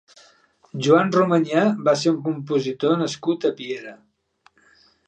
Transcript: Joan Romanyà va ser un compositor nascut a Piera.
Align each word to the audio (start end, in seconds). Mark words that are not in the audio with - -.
Joan 0.87 1.11
Romanyà 1.17 1.61
va 1.89 1.95
ser 2.05 2.15
un 2.15 2.17
compositor 2.29 2.99
nascut 3.05 3.47
a 3.53 3.57
Piera. 3.63 3.97